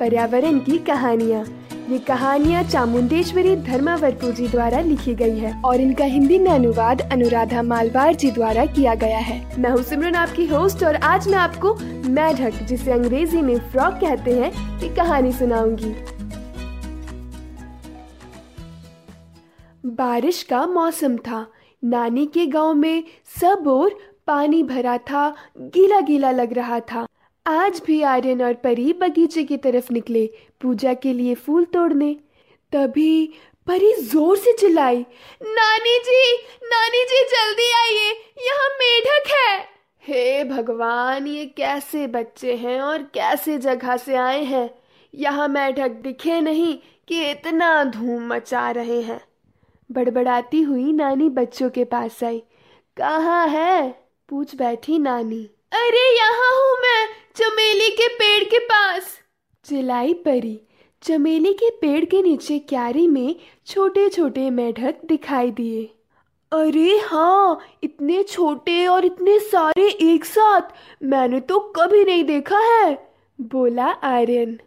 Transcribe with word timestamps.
पर्यावरण 0.00 0.58
की 0.58 0.78
कहानियाँ। 0.78 1.44
ये 1.90 1.98
कहानियाँ 1.98 2.62
चामुंडेश्वरी 2.62 3.54
धर्मावरपू 3.56 4.30
जी 4.30 4.46
द्वारा 4.48 4.80
लिखी 4.80 5.14
गई 5.14 5.38
है 5.38 5.52
और 5.62 5.80
इनका 5.80 6.04
हिंदी 6.04 6.38
में 6.38 6.50
अनुवाद 6.50 7.00
अनुराधा 7.12 7.62
मालवार 7.62 8.14
जी 8.14 8.30
द्वारा 8.30 8.64
किया 8.66 8.94
गया 8.94 9.18
है। 9.18 9.60
मैं 9.60 9.70
हूँ 9.70 9.82
सिमरन, 9.82 10.14
आपकी 10.14 10.46
होस्ट 10.46 10.84
और 10.84 10.96
आज 10.96 11.28
मैं 11.28 11.38
आपको 11.38 11.74
मैढक, 12.10 12.62
जिसे 12.62 12.92
अंग्रेज़ी 12.92 13.42
में 13.42 13.58
फ्रॉक 13.70 13.94
कहते 13.94 14.38
हैं, 14.40 14.50
की 14.80 14.94
कहानी 14.94 15.32
सुनाऊँगी। 15.32 15.94
बारिश 19.86 20.42
का 20.42 20.66
मौसम 20.66 21.16
था। 21.16 21.46
नानी 21.82 22.26
के 22.26 22.46
गाँव 22.46 22.74
में 22.74 23.04
सब 23.42 23.68
और 23.68 23.98
पानी 24.26 24.62
भरा 24.62 24.96
था 24.98 25.34
गीला 25.58 26.00
गीला 26.00 26.30
लग 26.30 26.52
रहा 26.52 26.80
था। 26.80 27.06
आज 27.46 27.80
भी 27.86 28.00
आर्यन 28.02 28.42
और 28.42 28.54
परी 28.54 28.92
बगीचे 28.92 29.42
की 29.44 29.56
तरफ़ 29.56 29.92
निकले 29.92 30.26
पूजा 30.60 30.92
के 30.94 31.12
लिए 31.12 31.34
फूल 31.36 31.64
तोड़ने। 31.64 32.12
तभी 32.72 33.26
परी 33.66 33.92
ज़ोर 34.02 34.36
से 34.36 34.52
चिल्लाई, 34.52 35.00
नानी 35.42 35.98
जी 35.98 36.32
नानी 36.64 37.02
जी, 37.02 37.22
जल्दी 37.24 37.70
आइए, 37.72 38.10
यहाँ 38.46 38.68
मेढक 38.70 39.28
है। 39.30 39.58
हे 40.04 40.44
भगवान, 40.44 41.26
ये 41.26 41.44
कैसे 41.46 42.06
बच्चे 42.06 42.54
हैं 42.54 42.80
और 42.80 43.02
कैसे 43.14 43.56
जगह 43.58 43.96
से 43.96 44.14
आए 44.16 44.42
हैं? 44.44 44.68
यहाँ 45.14 45.48
मेढक 45.48 46.00
दिखे 46.02 46.40
नहीं 46.40 46.76
कि 47.08 47.24
इतना 47.30 47.84
धूम 47.84 48.26
मचा 48.26 48.70
रहे 48.70 49.00
हैं। 49.02 49.20
बड़बड़ाती 49.90 50.62
हुई 50.62 50.92
नानी 50.92 51.28
बच्चों 51.30 51.68
के 51.70 51.84
पास 51.84 52.22
आई, 52.24 52.42
कहाँ 52.96 53.46
है? 53.48 53.90
पूछ 54.28 54.54
बैठी 54.56 54.98
नानी। 54.98 55.44
अरे, 55.74 56.06
यहाँ 56.16 56.50
हूँ 56.52 56.76
मैं 56.82 57.06
चमेली 57.36 57.88
के 57.90 58.06
पेड़ 58.08 58.44
के 58.44 58.58
पास। 58.58 59.06
चिल्लाई 59.64 60.12
परी, 60.14 60.60
चमेली 61.02 61.52
के 61.52 61.70
पेड़ 61.70 62.04
के 62.04 62.20
नीचे 62.22 62.58
क्यारी 62.58 63.06
में 63.06 63.34
छोटे 63.66 64.08
छोटे 64.08 64.48
मेढक 64.50 65.00
दिखाई 65.04 65.50
दिए। 65.50 65.82
अरे 66.52 66.96
हाँ 67.04 67.58
इतने 67.82 68.22
छोटे 68.22 68.86
और 68.86 69.04
इतने 69.04 69.38
सारे 69.40 69.88
एक 70.02 70.24
साथ, 70.24 70.70
मैंने 71.02 71.40
तो 71.40 71.58
कभी 71.76 72.04
नहीं 72.04 72.24
देखा 72.24 72.58
है, 72.58 72.94
बोला 73.38 73.86
आर्यन। 73.86 74.58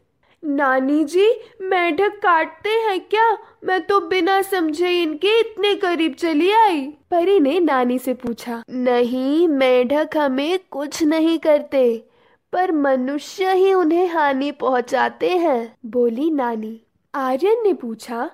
नानी 0.43 1.03
जी, 1.03 1.29
मेढक 1.61 2.19
काटते 2.23 2.69
हैं 2.69 2.99
क्या? 2.99 3.31
मैं 3.63 3.79
तो 3.81 3.99
बिना 3.99 4.41
समझे 4.41 4.91
इनके 5.01 5.39
इतने 5.39 5.73
करीब 5.75 6.13
चली 6.13 6.51
आई। 6.51 6.81
परी 7.11 7.39
ने 7.39 7.59
नानी 7.59 7.99
से 7.99 8.13
पूछा, 8.15 8.61
नहीं, 8.69 9.47
मेढक 9.47 10.17
हमें 10.17 10.59
कुछ 10.71 11.01
नहीं 11.03 11.37
करते। 11.39 12.03
पर 12.53 12.71
मनुष्य 12.71 13.53
ही 13.53 13.73
उन्हें 13.73 14.07
हानि 14.07 14.51
पहुंचाते 14.51 15.29
हैं। 15.29 15.75
बोली 15.85 16.31
नानी, 16.31 16.81
आर्यन 17.13 17.63
ने 17.63 17.73
पूछा, 17.73 18.29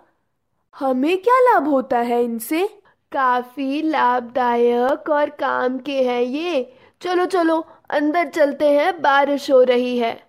हमें 0.75 1.17
क्या 1.17 1.39
लाभ 1.39 1.67
होता 1.67 1.99
है 1.99 2.23
इनसे? 2.23 2.67
काफ़ी 3.11 3.81
लाभदायक 3.81 5.09
और 5.09 5.29
काम 5.29 5.77
के 5.77 6.01
हैं 6.03 6.21
ये। 6.21 6.73
चलो 7.01 7.25
चलो, 7.25 7.65
अंदर 7.89 8.29
चलते 8.29 8.69
हैं, 8.69 9.01
बारिश 9.01 9.51
हो 9.51 9.61
रही 9.63 9.97
है। 9.97 10.23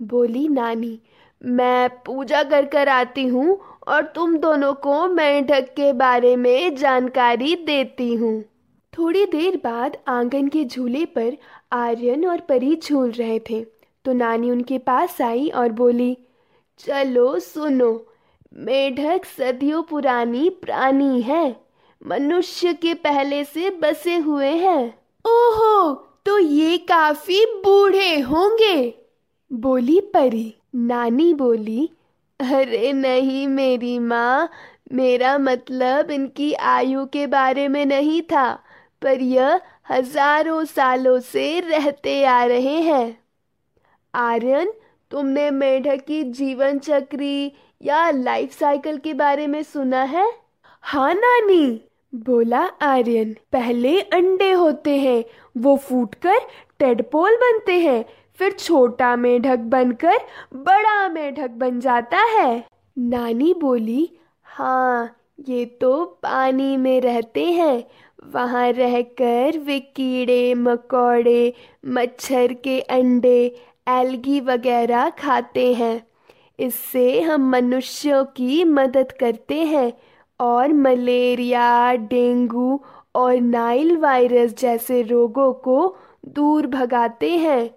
बोली 0.00 0.48
नानी, 0.48 1.00
मैं 1.44 1.88
पूजा 2.06 2.42
कर 2.42 2.64
कर 2.64 2.88
आती 2.88 3.26
हूँ 3.26 3.58
और 3.88 4.02
तुम 4.04 4.36
दोनों 4.36 4.72
को 4.74 5.06
मेंढक 5.08 5.68
के 5.76 5.92
बारे 5.92 6.36
में 6.36 6.76
जानकारी 6.76 7.54
देती 7.56 8.14
हूँ। 8.14 8.44
थोड़ी 9.00 9.24
देर 9.24 9.56
बाद 9.56 9.96
आँगन 10.08 10.48
के 10.48 10.64
झूले 10.64 11.04
पर 11.04 11.36
आर्यन 11.72 12.26
और 12.26 12.40
परी 12.40 12.76
झूल 12.76 13.10
रहे 13.10 13.38
थे। 13.38 13.66
तो 14.04 14.12
नानी 14.12 14.50
उनके 14.50 14.78
पास 14.78 15.20
आई 15.20 15.48
और 15.48 15.72
बोली 15.72 16.16
चलो 16.78 17.38
सुनो 17.38 18.06
मेढक 18.54 19.24
सदियों 19.24 19.82
पुरानी 19.82 20.50
प्राणी 20.50 21.20
है। 21.22 21.56
मनुष्य 22.06 22.74
के 22.74 22.94
पहले 22.94 23.44
से 23.44 23.70
बसे 23.70 24.16
हुए 24.16 24.48
हैं। 24.48 24.84
ओहो 25.24 25.92
तो 26.26 26.38
ये 26.38 26.78
काफ़ी 26.78 27.44
बूढ़े 27.44 28.20
होंगे। 28.20 28.94
बोली 29.52 30.00
परी। 30.00 30.54
नानी 30.74 31.34
बोली 31.34 31.90
अरे 32.40 32.92
नहीं 32.92 33.48
मेरी 33.48 33.98
माँ 33.98 34.50
मेरा 34.92 35.38
मतलब 35.38 36.10
इनकी 36.10 36.52
आयु 36.52 37.06
के 37.06 37.26
बारे 37.26 37.68
में 37.68 37.86
नहीं 37.86 38.22
था। 38.22 38.62
पर 39.02 39.20
यह 39.20 39.60
हज़ारों 39.90 40.64
सालों 40.64 41.18
से 41.20 41.60
रहते 41.60 42.22
आ 42.24 42.42
रहे 42.44 42.80
हैं। 42.80 43.18
आर्यन, 44.14 44.72
तुमने 45.10 45.50
मेढक 45.50 46.04
की 46.06 46.22
जीवन 46.22 46.78
चक्री 46.78 47.52
या 47.80 48.10
लाइफ 48.10 48.58
साइकिल 48.58 48.98
के 48.98 49.14
बारे 49.14 49.46
में 49.46 49.62
सुना 49.62 50.02
है? 50.02 50.26
हाँ 50.84 51.12
नानी, 51.14 51.80
बोला 52.12 52.60
आर्यन। 52.82 53.34
पहले 53.52 54.00
अंडे 54.00 54.50
होते 54.52 54.96
हैं, 54.96 55.24
वो 55.56 55.76
फूटकर 55.78 56.38
टेडपोल 56.78 57.36
बनते 57.36 57.78
हैं, 57.78 58.04
फिर 58.38 58.52
छोटा 58.52 59.14
मेढक 59.16 59.58
बनकर 59.68 60.18
बड़ा 60.56 61.08
मेढक 61.08 61.50
बन 61.50 61.80
जाता 61.80 62.22
है। 62.28 62.64
नानी 62.98 63.52
बोली 63.54 64.08
हाँ 64.46 65.16
ये 65.48 65.64
तो 65.80 66.04
पानी 66.22 66.76
में 66.76 67.00
रहते 67.00 67.44
हैं 67.44 67.84
वहाँ 68.24 68.72
रहकर 68.72 69.58
वे 69.58 69.80
कीड़े, 69.80 70.54
मकोड़े, 70.54 71.52
मच्छर 71.86 72.52
के 72.52 72.80
अंडे, 72.80 73.56
एल्गी 73.88 74.40
वगैरह 74.40 75.10
खाते 75.10 75.74
हैं। 75.74 76.06
इससे 76.58 77.20
हम 77.20 77.50
मनुष्यों 77.50 78.24
की 78.24 78.64
मदद 78.64 79.12
करते 79.12 79.64
हैं 79.64 79.92
और 80.40 80.72
मलेरिया, 80.72 81.92
डेंगू 81.92 82.80
और 83.14 83.36
नाइल 83.36 83.96
वायरस 83.96 84.54
जैसे 84.58 85.02
रोगों 85.02 85.52
को 85.52 85.96
दूर 86.28 86.66
भगाते 86.66 87.30
हैं। 87.30 87.70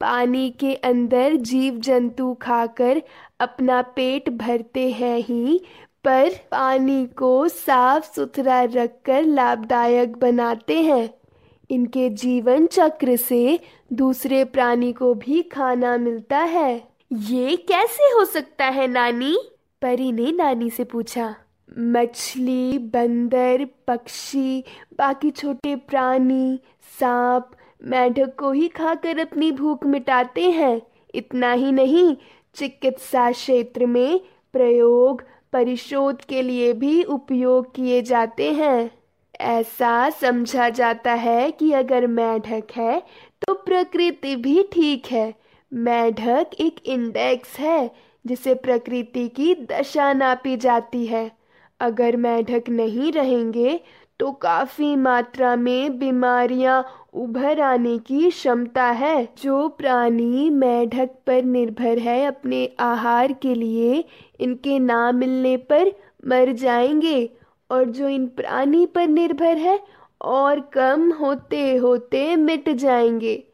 पानी 0.00 0.50
के 0.50 0.74
अंदर 0.74 1.34
जीव 1.34 1.74
जंतु 1.74 2.34
खाकर 2.34 3.02
अपना 3.40 3.82
पेट 3.82 4.30
भरते 4.30 4.90
हैं 4.90 5.18
ही 5.18 5.60
पर 6.04 6.30
पानी 6.50 7.06
को 7.06 7.48
साफ़ 7.48 8.14
सुथरा 8.14 8.62
रखकर 8.62 9.22
लाभदायक 9.22 10.16
बनाते 10.16 10.82
हैं। 10.82 11.14
इनके 11.70 12.10
जीवन 12.10 12.66
चक्र 12.66 13.16
से 13.16 13.60
दूसरे 13.92 14.44
प्राणी 14.44 14.92
को 14.92 15.14
भी 15.14 15.42
खाना 15.42 15.96
मिलता 15.96 16.38
है। 16.38 16.88
ये 17.12 17.56
कैसे 17.56 18.02
हो 18.02 18.24
सकता 18.24 18.64
है, 18.64 18.86
नानी? 18.86 19.38
परी 19.82 20.12
ने 20.12 20.32
नानी 20.32 20.70
से 20.70 20.84
पूछा। 20.84 21.34
मछली, 21.78 22.78
बंदर, 22.78 23.66
पक्षी, 23.88 24.64
बाकी 24.98 25.30
छोटे 25.30 25.76
प्राणी, 25.76 26.60
सांप, 27.00 27.50
मेढक 27.84 28.34
को 28.38 28.52
ही 28.52 28.68
खाकर 28.68 29.18
अपनी 29.18 29.52
भूख 29.52 29.86
मिटाते 29.86 30.50
हैं। 30.50 30.82
इतना 31.14 31.52
ही 31.52 31.72
नहीं, 31.72 32.16
चिकित्सा 32.54 33.32
क्षेत्र 33.32 33.86
में 33.86 34.20
प्रयोग 34.52 35.22
परिशोध 35.52 36.24
के 36.24 36.42
लिए 36.42 36.72
भी 36.72 37.02
उपयोग 37.04 37.74
किए 37.74 38.00
जाते 38.02 38.52
हैं। 38.52 38.90
ऐसा 39.40 40.10
समझा 40.10 40.68
जाता 40.68 41.12
है 41.12 41.50
कि 41.50 41.72
अगर 41.72 42.06
मेढक 42.06 42.72
है 42.76 43.00
तो 43.42 43.54
प्रकृति 43.54 44.34
भी 44.36 44.62
ठीक 44.72 45.06
है। 45.06 45.32
मैढ़क 45.72 46.50
एक 46.60 46.80
इंडेक्स 46.86 47.58
है, 47.58 47.90
जिसे 48.24 48.54
प्रकृति 48.54 49.26
की 49.28 49.54
दशा 49.62 50.12
नापी 50.12 50.56
जाती 50.56 51.04
है। 51.06 51.30
अगर 51.80 52.16
मैढ़क 52.16 52.68
नहीं 52.68 53.12
रहेंगे 53.12 53.80
तो 54.20 54.30
काफ़ी 54.32 54.94
मात्रा 54.96 55.54
में 55.56 55.98
बीमारियाँ 55.98 56.99
उभर 57.14 57.60
आने 57.60 57.98
की 57.98 58.30
क्षमता 58.30 58.84
है। 58.84 59.28
जो 59.42 59.68
प्राणी 59.68 60.50
मेढक 60.50 61.10
पर 61.26 61.44
निर्भर 61.44 61.98
है 61.98 62.24
अपने 62.24 62.70
आहार 62.80 63.32
के 63.32 63.54
लिए, 63.54 64.04
इनके 64.40 64.78
ना 64.78 65.12
मिलने 65.12 65.56
पर 65.56 65.86
मर 66.26 66.52
जाएँगे। 66.52 67.30
और 67.70 67.84
जो 67.84 68.08
इन 68.08 68.26
प्राणी 68.26 68.86
पर 68.86 69.08
निर्भर 69.08 69.56
है, 69.56 69.80
और 70.22 70.60
कम 70.60 71.12
होते 71.12 71.76
होते 71.76 72.36
मिट 72.36 72.68
जाएँगे। 72.68 73.44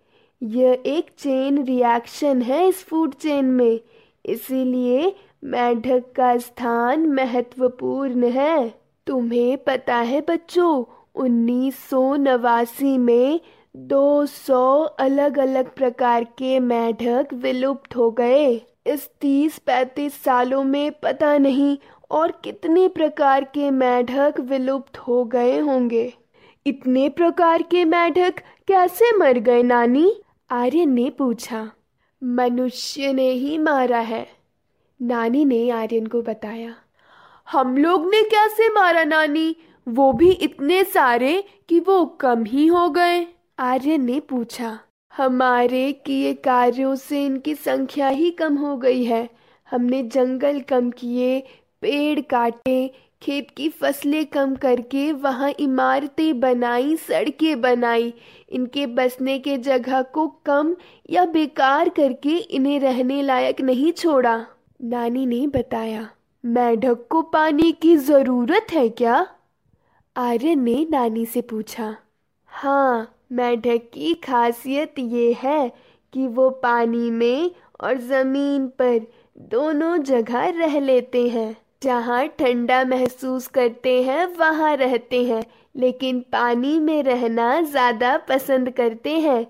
यह 0.42 0.82
एक 0.86 1.06
चेन 1.18 1.64
रिएक्शन 1.64 2.42
है 2.42 2.68
इस 2.68 2.84
फ़ूड 2.84 3.14
चेन 3.14 3.44
में। 3.44 3.80
इसीलिए 4.26 5.16
मेढक 5.44 6.04
का 6.16 6.36
स्थान 6.36 7.06
महत्वपूर्ण 7.06 8.26
है। 8.26 8.74
तुम्हें 9.06 9.58
पता 9.58 9.96
है 9.96 10.20
बच्चों 10.20 10.84
उन्नीस 11.16 11.88
सौ 11.90 12.16
नवासी 12.16 12.98
में 12.98 13.40
200 13.76 14.82
अलग 14.82 15.38
अलग 15.38 15.74
प्रकार 15.74 16.24
के 16.24 16.60
मेढक 16.60 17.28
विलुप्त 17.34 17.96
हो 17.96 18.10
गए। 18.10 18.60
इस 18.86 19.10
तीस 19.20 19.58
पैंतीस 19.58 20.22
सालों 20.22 20.64
में 20.64 20.92
पता 20.92 21.38
नहीं 21.38 21.78
और 22.10 22.40
कितने 22.44 22.88
प्रकार 22.88 23.44
के 23.44 23.70
मेढक 23.70 24.34
विलुप्त 24.40 24.98
हो 24.98 25.24
गए 25.24 25.58
होंगे। 25.58 26.12
इतने 26.66 27.08
प्रकार 27.08 27.62
के 27.62 27.84
मेढक 27.84 28.34
कैसे 28.68 29.16
मर 29.16 29.38
गए 29.38 29.62
नानी? 29.62 30.20
आर्यन 30.50 30.92
ने 30.92 31.10
पूछा। 31.10 31.70
मनुष्य 32.24 33.12
ने 33.12 33.30
ही 33.30 33.58
मारा 33.58 33.98
है। 33.98 34.28
नानी 35.02 35.44
ने 35.44 35.70
आर्यन 35.70 36.06
को 36.06 36.22
बताया। 36.22 36.74
हम 37.52 37.76
लोग 37.76 38.06
ने 38.06 38.22
कैसे 38.22 38.68
मारा 38.68 39.04
नानी? 39.04 39.56
वो 39.86 40.12
भी 40.12 40.30
इतने 40.30 40.82
सारे 40.84 41.42
कि 41.68 41.78
वो 41.80 42.04
कम 42.20 42.44
ही 42.44 42.66
हो 42.66 42.88
गए। 42.90 43.26
आर्यन 43.58 44.04
ने 44.04 44.18
पूछा, 44.20 44.78
हमारे 45.12 45.92
किए 46.06 46.32
कार्यों 46.34 46.94
से 46.94 47.24
इनकी 47.26 47.54
संख्या 47.54 48.08
ही 48.08 48.30
कम 48.30 48.56
हो 48.56 48.76
गई 48.76 49.04
है। 49.04 49.28
हमने 49.68 50.02
जंगल 50.02 50.60
कम 50.60 50.90
किए, 50.90 51.38
पेड़ 51.82 52.20
काटे, 52.20 52.90
खेत 53.22 53.50
की 53.56 53.68
फ़सलें 53.70 54.24
कम 54.26 54.54
करके 54.54 55.10
वहाँ 55.12 55.50
इमारतें 55.50 56.40
बनाई, 56.40 56.96
सड़कें 56.98 57.60
बनाई। 57.60 58.12
इनके 58.48 58.86
बसने 58.88 59.38
के 59.38 59.56
जगह 59.58 60.02
को 60.02 60.26
कम 60.46 60.74
या 61.10 61.24
बेकार 61.26 61.88
करके 61.88 62.36
इन्हें 62.36 62.78
रहने 62.80 63.22
लायक 63.22 63.60
नहीं 63.60 63.92
छोड़ा। 63.92 64.36
नानी 64.80 65.24
ने 65.26 65.46
बताया, 65.46 66.08
मेढक 66.44 67.06
को 67.10 67.22
पानी 67.22 67.72
की 67.72 67.96
ज़रूरत 67.96 68.72
है 68.72 68.88
क्या? 68.90 69.26
आर्यन 70.16 70.62
ने 70.62 70.86
नानी 70.90 71.24
से 71.26 71.40
पूछा 71.42 71.96
हाँ 72.52 73.16
मेढक 73.32 73.90
की 73.94 74.14
खासियत 74.14 74.98
ये 74.98 75.32
है 75.32 75.68
कि 76.12 76.26
वो 76.26 76.48
पानी 76.50 77.10
में 77.10 77.50
और 77.80 77.98
ज़मीन 77.98 78.66
पर 78.68 79.00
दोनों 79.50 79.96
जगह 80.02 80.48
रह 80.48 80.78
लेते 80.80 81.28
हैं। 81.28 81.56
जहाँ 81.82 82.26
ठंडा 82.28 82.82
महसूस 82.84 83.46
करते 83.46 84.02
हैं, 84.02 84.26
वहाँ 84.26 84.74
रहते 84.76 85.22
हैं, 85.24 85.44
लेकिन 85.74 86.20
पानी 86.32 86.78
में 86.78 87.02
रहना 87.02 87.60
ज़्यादा 87.62 88.16
पसंद 88.18 88.70
करते 88.70 89.18
हैं। 89.20 89.44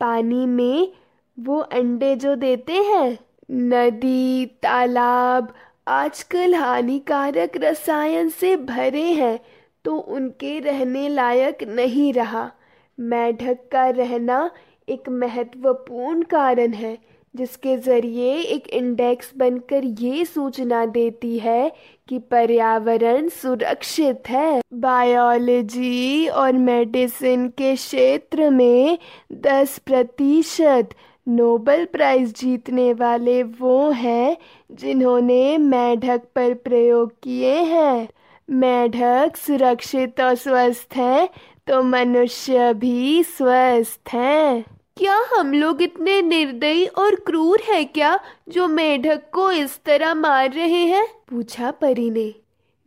पानी 0.00 0.46
में 0.46 0.92
वो 1.38 1.58
अंडे 1.58 2.14
जो 2.16 2.34
देते 2.36 2.72
हैं, 2.72 3.18
नदी, 3.50 4.46
तालाब, 4.62 5.54
आजकल 5.88 6.54
हानिकारक 6.54 7.56
रसायन 7.56 8.28
से 8.30 8.56
भरे 8.56 9.10
हैं। 9.12 9.38
तो 9.84 9.96
उनके 9.96 10.58
रहने 10.60 11.08
लायक 11.08 11.62
नहीं 11.68 12.12
रहा। 12.12 12.50
मेढक 12.98 13.58
का 13.72 13.88
रहना 13.88 14.50
एक 14.88 15.08
महत्वपूर्ण 15.08 16.22
कारण 16.22 16.72
है, 16.72 16.98
जिसके 17.34 17.76
ज़रिए 17.76 18.32
एक 18.34 18.68
इंडेक्स 18.68 19.32
बनकर 19.36 19.84
ये 19.84 20.24
सूचना 20.24 20.84
देती 20.86 21.38
है 21.38 21.72
कि 22.08 22.18
पर्यावरण 22.18 23.28
सुरक्षित 23.28 24.28
है। 24.28 24.60
बायोलॉजी 24.74 26.26
और 26.28 26.52
मेडिसिन 26.52 27.48
के 27.48 27.74
क्षेत्र 27.74 28.50
में 28.50 28.98
10 29.32 29.78
प्रतिशत 29.78 30.94
नोबल 31.28 31.84
प्राइज 31.84 32.32
जीतने 32.40 32.92
वाले 32.92 33.42
वो 33.42 33.90
हैं 33.90 34.36
जिन्होंने 34.70 35.58
मेढक 35.58 36.22
पर 36.34 36.54
प्रयोग 36.54 37.12
किए 37.22 37.54
हैं। 37.54 38.08
मेढक 38.52 39.36
सुरक्षित 39.36 40.20
और 40.20 40.34
स्वस्थ 40.34 40.96
है 40.96 41.28
तो 41.66 41.82
मनुष्य 41.82 42.72
भी 42.74 43.22
स्वस्थ 43.22 44.08
है। 44.08 44.64
क्या 44.96 45.16
हम 45.34 45.52
लोग 45.52 45.82
इतने 45.82 46.22
निर्दयी 46.22 46.86
और 46.86 47.14
क्रूर 47.14 47.60
हैं 47.68 47.86
क्या, 47.86 48.18
जो 48.48 48.66
मेढक 48.68 49.22
को 49.32 49.50
इस 49.52 49.78
तरह 49.84 50.14
मार 50.14 50.52
रहे 50.52 50.84
हैं? 50.86 51.06
पूछा 51.28 51.70
परी 51.70 52.10
ने। 52.10 52.34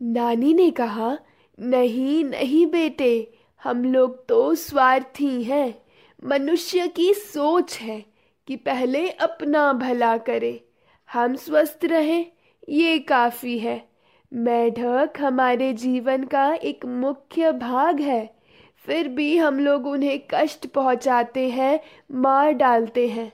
नानी 0.02 0.54
ने 0.54 0.70
कहा, 0.70 1.18
नहीं 1.58 2.24
नहीं 2.24 2.66
बेटे, 2.66 3.30
हम 3.62 3.84
लोग 3.84 4.26
तो 4.28 4.54
स्वार्थी 4.54 5.42
हैं। 5.42 5.74
मनुष्य 6.24 6.88
की 6.88 7.14
सोच 7.14 7.78
है 7.78 8.04
कि 8.48 8.56
पहले 8.56 9.08
अपना 9.08 9.72
भला 9.72 10.16
करे, 10.16 10.64
हम 11.12 11.36
स्वस्थ 11.36 11.84
रहें, 11.84 12.26
ये 12.68 12.98
काफ़ी 12.98 13.58
है। 13.58 13.85
मेढक 14.32 15.12
हमारे 15.20 15.72
जीवन 15.72 16.24
का 16.24 16.54
एक 16.54 16.86
मुख्य 16.86 17.52
भाग 17.52 18.00
है। 18.00 18.36
फिर 18.76 19.08
भी 19.08 19.36
हम 19.36 19.58
लोग 19.60 19.86
उन्हें 19.86 20.20
कष्ट 20.30 20.66
पहुंचाते 20.66 21.48
हैं, 21.48 21.80
मार 22.12 22.52
डालते 22.52 23.08
हैं। 23.08 23.32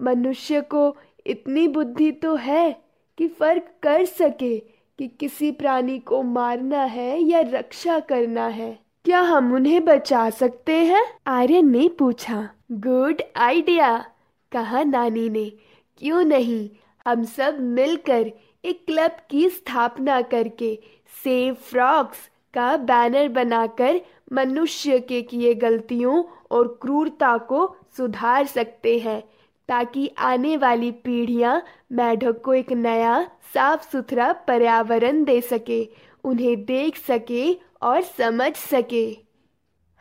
मनुष्य 0.00 0.60
को 0.60 0.96
इतनी 1.26 1.68
बुद्धि 1.68 2.12
तो 2.12 2.34
है 2.34 2.82
कि 3.18 3.28
फ़र्क 3.28 3.66
कर 3.82 4.04
सके 4.04 4.58
कि 4.98 5.08
किसी 5.08 5.50
प्राणी 5.50 5.98
को 5.98 6.22
मारना 6.22 6.82
है 6.82 7.22
या 7.22 7.40
रक्षा 7.40 8.00
करना 8.00 8.46
है। 8.46 8.78
क्या 9.04 9.20
हम 9.20 9.54
उन्हें 9.54 9.84
बचा 9.84 10.30
सकते 10.30 10.72
हैं? 10.72 11.06
आर्यन 11.26 11.70
ने 11.70 11.88
पूछा। 11.88 12.50
Good 12.72 13.22
idea! 13.36 14.04
कहा 14.52 14.82
नानी 14.82 15.28
ने। 15.28 15.52
क्यों 15.98 16.24
नहीं? 16.24 16.70
हम 17.08 17.24
सब 17.24 17.60
मिलकर 17.60 18.32
एक 18.64 18.84
क्लब 18.86 19.16
की 19.30 19.48
स्थापना 19.50 20.20
करके 20.22 20.78
सेव 21.24 21.54
फ्रॉक्स 21.54 22.18
का 22.54 22.76
बैनर 22.76 23.28
बनाकर 23.28 24.00
मनुष्य 24.32 24.98
के 24.98 25.22
किए 25.22 25.54
गलतियों 25.54 26.22
और 26.50 26.78
क्रूरता 26.82 27.36
को 27.38 27.76
सुधार 27.96 28.46
सकते 28.46 28.98
हैं, 28.98 29.20
ताकि 29.68 30.10
आने 30.18 30.56
वाली 30.56 30.90
पीढ़ियाँ 30.90 31.62
मेढक 31.92 32.40
को 32.44 32.54
एक 32.54 32.72
नया 32.72 33.22
साफ़ 33.54 33.90
सुथरा 33.90 34.32
पर्यावरण 34.32 35.24
दे 35.24 35.40
सके, 35.40 35.88
उन्हें 36.24 36.64
देख 36.64 36.96
सके 36.96 37.52
और 37.82 38.00
समझ 38.02 38.54
सके। 38.56 39.23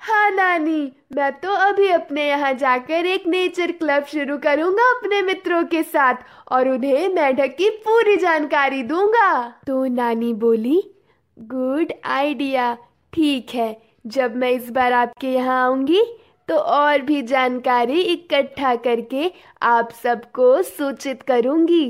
हाँ 0.03 0.29
नानी, 0.31 0.91
मैं 1.15 1.31
तो 1.39 1.51
अभी 1.65 1.87
अपने 1.87 2.27
यहाँ 2.27 2.51
जाकर 2.53 3.05
एक 3.05 3.27
नेचर 3.27 3.71
क्लब 3.71 4.05
शुरू 4.05 4.37
करूँगा 4.37 4.89
अपने 4.91 5.21
मित्रों 5.21 5.63
के 5.63 5.83
साथ 5.83 6.15
और 6.51 6.69
उन्हें 6.69 7.07
मेढक 7.09 7.55
की 7.57 7.69
पूरी 7.85 8.15
जानकारी 8.17 8.81
दूँगा। 8.83 9.31
तो 9.67 9.85
नानी 9.85 10.33
बोली, 10.33 10.81
गुड 11.37 11.93
आइडिया, 12.05 12.73
ठीक 13.13 13.53
है, 13.55 13.77
जब 14.07 14.35
मैं 14.35 14.51
इस 14.51 14.69
बार 14.69 14.93
आपके 14.93 15.31
यहाँ 15.33 15.63
आऊँगी 15.63 16.03
तो 16.49 16.55
और 16.55 17.01
भी 17.01 17.21
जानकारी 17.21 18.01
इकट्ठा 18.03 18.75
करके 18.75 19.31
आप 19.61 19.91
सबको 20.03 20.61
सूचित 20.61 21.21
करूँगी। 21.21 21.85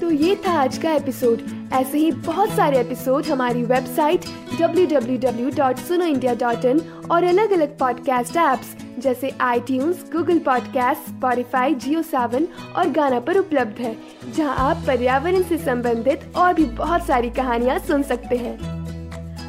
तो 0.00 0.10
ये 0.10 0.36
था 0.36 0.52
आज 0.52 0.78
का 0.78 0.92
एपिसोड। 0.92 1.42
ऐसे 1.72 1.98
ही 1.98 2.12
बहुत 2.12 2.50
सारे 2.50 2.80
एपिसोड 2.80 3.26
हमारी 3.26 3.62
वेबसाइट 3.64 4.24
www.sunoindia.in 4.60 6.80
और 7.10 7.24
अलग 7.24 7.52
अलग 7.52 7.78
पॉडकास्ट 7.78 8.36
ऐप्स 8.36 8.76
जैसे 8.98 9.32
आई 9.40 9.60
Google 9.60 10.38
podcast 10.38 11.10
Spotify 11.10 11.74
Jio 11.74 12.02
Saavn 12.02 12.48
और 12.76 12.88
गाना 12.88 13.20
पर 13.20 13.38
उपलब्ध 13.38 13.80
है, 13.80 13.96
जहाँ 14.36 14.56
आप 14.56 14.76
पर्यावरण 14.86 15.42
से 15.42 15.58
संबंधित 15.58 16.32
और 16.36 16.54
भी 16.54 16.64
बहुत 16.64 17.06
सारी 17.06 17.30
कहानियाँ 17.30 17.78
सुन 17.78 18.02
सकते 18.02 18.36
हैं। 18.36 18.80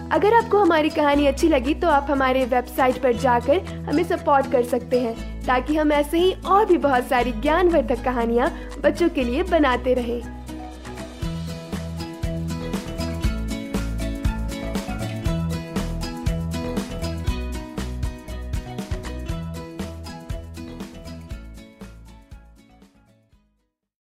अगर 0.09 0.33
आपको 0.33 0.57
हमारी 0.57 0.89
कहानी 0.89 1.27
अच्छी 1.27 1.47
लगी 1.47 1.73
तो 1.73 1.87
आप 1.87 2.07
हमारे 2.11 2.45
वेबसाइट 2.45 3.01
पर 3.01 3.13
जाकर 3.13 3.57
हमें 3.89 4.03
सपोर्ट 4.03 4.51
कर 4.51 4.63
सकते 4.63 4.99
हैं, 4.99 5.45
ताकि 5.45 5.75
हम 5.75 5.91
ऐसे 5.91 6.17
ही 6.17 6.35
और 6.45 6.65
भी 6.65 6.77
बहुत 6.77 7.07
सारी 7.07 7.31
ज्ञानवर्धक 7.31 8.03
कहानियाँ 8.03 8.51
बच्चों 8.81 9.09
के 9.09 9.23
लिए 9.23 9.43
बनाते 9.43 9.93
रहें। 9.93 10.40